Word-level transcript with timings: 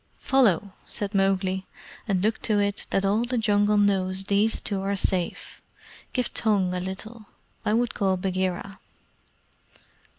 "Follow!" 0.17 0.73
said 0.87 1.13
Mowgli; 1.13 1.67
"and 2.07 2.23
look 2.23 2.41
to 2.41 2.59
it 2.59 2.87
that 2.89 3.05
all 3.05 3.23
the 3.23 3.37
Jungle 3.37 3.77
knows 3.77 4.23
these 4.23 4.59
two 4.59 4.81
are 4.81 4.95
safe. 4.95 5.61
Give 6.11 6.33
tongue 6.33 6.73
a 6.73 6.79
little. 6.79 7.27
I 7.63 7.73
would 7.75 7.93
call 7.93 8.17
Bagheera." 8.17 8.79